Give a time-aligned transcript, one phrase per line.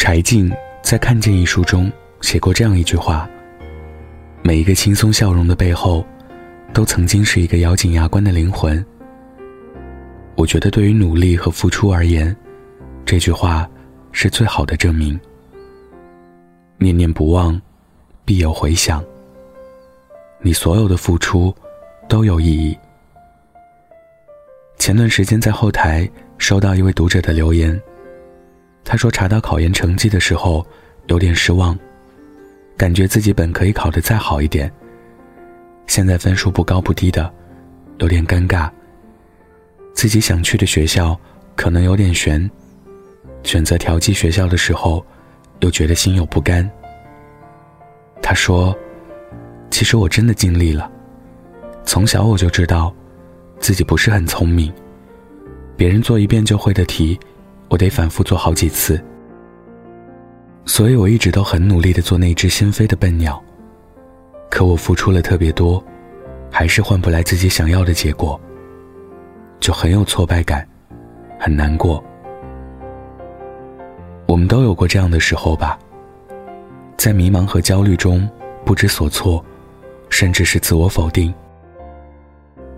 [0.00, 3.28] 柴静在《看见》一书中写过这样一句话
[4.42, 6.02] ：“每一个轻松笑容的背后，
[6.72, 8.82] 都曾经是一个咬紧牙关的灵魂。”
[10.36, 12.34] 我觉得，对于努力和付出而言，
[13.04, 13.68] 这句话
[14.10, 15.20] 是最好的证明。
[16.78, 17.60] 念念不忘，
[18.24, 19.04] 必有回响。
[20.40, 21.54] 你所有的付出
[22.08, 22.74] 都有意义。
[24.78, 27.78] 前段时间在后台收到一位读者的留言，
[28.84, 30.66] 他说查到考研成绩的时候
[31.06, 31.78] 有点失望，
[32.76, 34.72] 感觉自己本可以考得再好一点，
[35.86, 37.32] 现在分数不高不低的，
[37.98, 38.70] 有点尴尬。
[39.92, 41.18] 自己想去的学校
[41.56, 42.50] 可能有点悬，
[43.42, 45.04] 选择调剂学校的时候，
[45.60, 46.68] 又觉得心有不甘。
[48.22, 48.76] 他说
[49.70, 50.90] ：“其实我真的尽力了，
[51.84, 52.94] 从小我就知道，
[53.58, 54.72] 自己不是很聪明，
[55.76, 57.18] 别人做一遍就会的题，
[57.70, 59.02] 我得反复做好几次。
[60.66, 63.42] 所以我一直都很努力的做那只心飞的笨鸟。
[64.50, 65.82] 可我付出了特别多，
[66.50, 68.38] 还是换不来自己想要的结果。”
[69.60, 70.66] 就很有挫败感，
[71.38, 72.02] 很难过。
[74.26, 75.78] 我们都有过这样的时候吧，
[76.96, 78.26] 在迷茫和焦虑中
[78.64, 79.44] 不知所措，
[80.08, 81.32] 甚至是自我否定。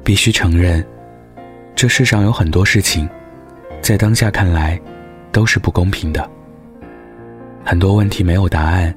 [0.02, 0.84] 必须承认，
[1.76, 3.08] 这世上有很多事情，
[3.82, 4.80] 在当下看来
[5.32, 6.30] 都是不公平的。
[7.64, 8.94] 很多问题没有答案，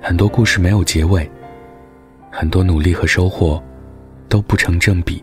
[0.00, 1.28] 很多故事没有结尾，
[2.30, 3.60] 很多努力和收获
[4.28, 5.22] 都不成正比。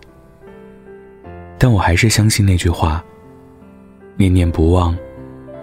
[1.57, 3.03] 但我还是相信那句话
[4.17, 4.97] ：“念念不忘，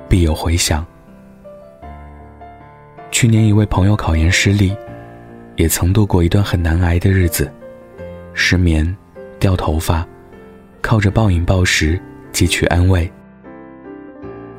[0.08, 0.84] 必有回响。”
[3.10, 4.74] 去年一位朋友考研失利，
[5.56, 7.52] 也曾度过一段很难挨的日子，
[8.32, 8.96] 失眠、
[9.38, 10.06] 掉头发，
[10.80, 12.00] 靠着暴饮暴食
[12.32, 13.10] 汲取安慰。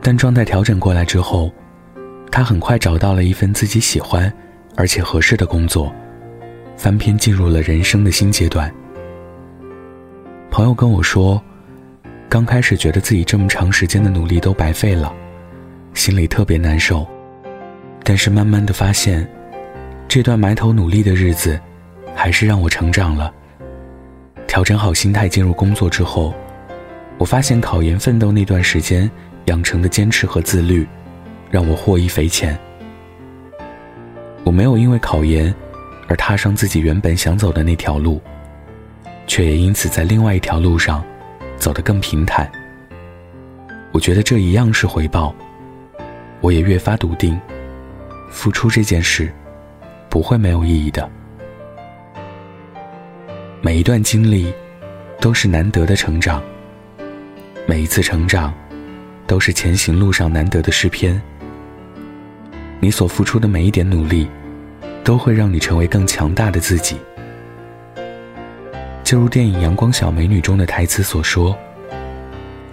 [0.09, 1.53] 但状态调整过来之后，
[2.31, 4.33] 他很快找到了一份自己喜欢
[4.75, 5.93] 而且合适的工作，
[6.75, 8.73] 翻篇进入了人生的新阶段。
[10.49, 11.39] 朋友跟我说，
[12.27, 15.14] 刚开始觉得自己这么长时间的努力都白费了，
[15.93, 17.05] 心里特别难受。
[18.03, 19.30] 但是慢慢的发现，
[20.08, 21.61] 这段埋头努力的日子，
[22.15, 23.31] 还是让我成长了。
[24.48, 26.33] 调整好心态进入工作之后，
[27.19, 29.08] 我发现考研奋斗那段时间
[29.49, 30.87] 养成的坚持和自律，
[31.49, 32.58] 让我获益匪浅。
[34.43, 35.54] 我没有因为考研，
[36.08, 38.21] 而踏上自己原本想走的那条路。
[39.27, 41.05] 却也因此在另外一条路上
[41.55, 42.52] 走得更平坦。
[43.92, 45.36] 我觉得这一样是回报，
[46.42, 47.39] 我也越发笃定，
[48.31, 49.31] 付出这件事
[50.10, 51.08] 不会没有意义的。
[53.61, 54.52] 每一段经历
[55.21, 56.42] 都是难得的成长，
[57.67, 58.52] 每一次成长
[59.30, 61.22] 都是前行路上难得的诗篇。
[62.80, 64.28] 你所付出的每一点努力，
[65.04, 66.98] 都会让你成为更强大的自己。
[69.04, 71.56] 就如电影《阳光小美女》中的台词所说：“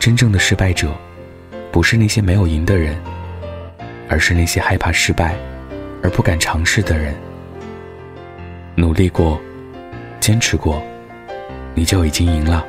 [0.01, 0.95] 真正的失败者，
[1.71, 2.97] 不是那些没有赢的人，
[4.09, 5.37] 而是那些害怕失败
[6.03, 7.15] 而不敢尝试的人。
[8.75, 9.39] 努力过，
[10.21, 10.83] 坚持过，
[11.75, 12.67] 你就已经赢了。”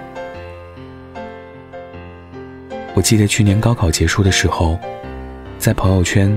[2.98, 4.76] 我记得去年高考结束的时候，
[5.60, 6.36] 在朋友圈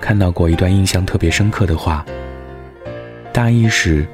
[0.00, 2.02] 看到过一段印象特别深刻的话。
[3.30, 4.06] 大意是：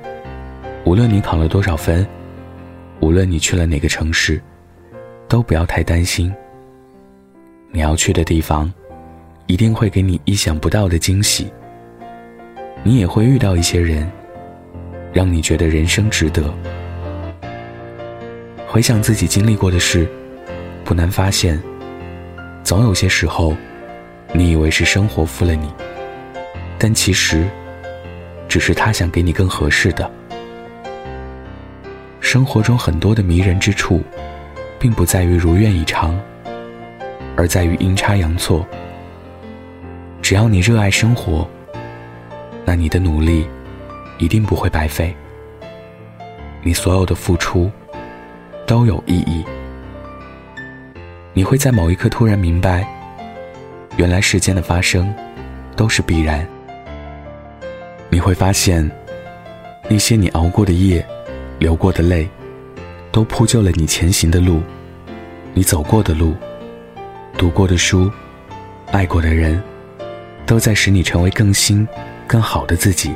[0.85, 2.05] 无论你考了多少分。
[2.99, 4.43] 无论你去了哪个城市，
[5.29, 6.35] 都不要太担心。
[7.71, 8.73] 你要去的地方，
[9.47, 11.47] 一定会给你意想不到的惊喜。
[12.83, 14.11] 你也会遇到一些人，
[15.13, 16.53] 让你觉得人生值得。
[18.67, 20.09] 回想自己经历过的事，
[20.85, 21.63] 不难发现，
[22.65, 23.55] 总有些时候，
[24.33, 25.71] 你以为是生活负了你，
[26.79, 27.47] 但其实，
[28.49, 30.11] 只是他想给你更合适的。
[32.21, 34.03] 生活中很多的迷人之处，
[34.79, 36.19] 并不在于如愿以偿，
[37.37, 38.67] 而在于阴差阳错。
[40.23, 41.47] 只要你热爱生活，
[42.65, 43.47] 那你的努力
[44.17, 45.15] 一定不会白费。
[46.63, 47.71] 你所有的付出
[48.67, 49.45] 都有意义。
[51.37, 52.87] 你会在某一刻突然明白，
[53.97, 55.13] 原来世间的发生
[55.75, 56.47] 都是必然。
[58.09, 58.89] 你会发现，
[59.91, 61.05] 那些你熬过的夜。
[61.61, 62.29] 流过的泪，
[63.13, 64.61] 都铺就了你前行的路；
[65.55, 66.35] 你走过的路，
[67.39, 68.11] 读过的书，
[68.91, 69.63] 爱过的人，
[70.45, 71.87] 都在使你成为更新、
[72.27, 73.15] 更好的自己。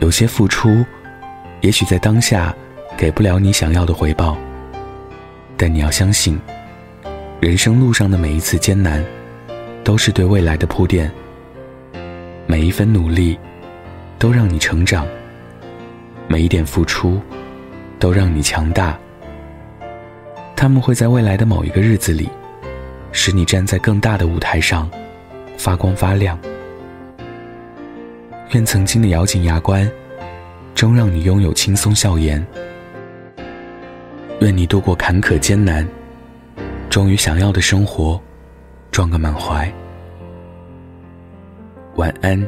[0.00, 0.84] 有些付出，
[1.60, 2.54] 也许在当下
[2.98, 4.36] 给不了你想要的回报，
[5.62, 6.40] 但你要相信，
[7.38, 9.04] 人生路上的每一次艰难，
[9.84, 11.12] 都是对未来的铺垫。
[12.46, 13.38] 每一分努力，
[14.18, 15.04] 都让你成长；
[16.28, 17.20] 每一点付出，
[17.98, 18.98] 都让你强大。
[20.56, 22.26] 他们会在未来的某一个日子里，
[23.12, 24.90] 使你站在更大的舞台上，
[25.58, 26.38] 发光发亮。
[28.52, 29.86] 愿曾经的咬紧牙关，
[30.74, 32.42] 终让你拥有轻松笑颜。
[34.40, 35.86] 愿你度过坎坷艰难，
[36.88, 38.18] 终于想要的生活，
[38.90, 39.70] 撞个满怀。
[41.96, 42.40] 晚安，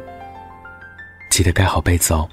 [1.30, 2.26] 记得盖好被子哦。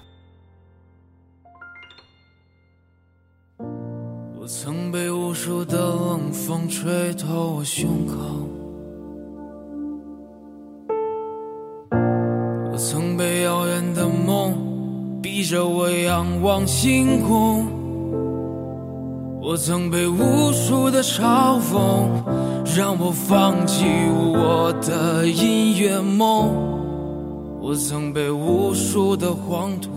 [4.40, 8.16] 我曾被无数的冷风吹透我胸口，
[12.72, 17.68] 我曾被遥远的梦逼着我仰望星空，
[19.50, 22.08] 我曾被无数的嘲讽
[22.78, 26.54] 让我放弃我的音乐梦。
[27.60, 29.90] 我曾被无数的黄土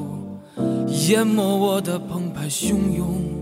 [1.07, 3.42] 淹没我的澎湃汹涌。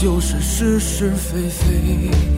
[0.00, 2.37] 就是是是非非。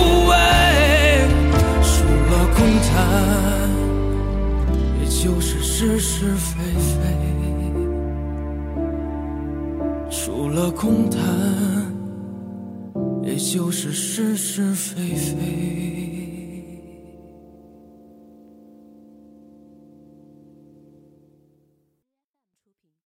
[4.99, 6.99] 也就是是是非非。
[10.09, 11.19] 除了空谈，
[13.23, 16.20] 也就是是是非非。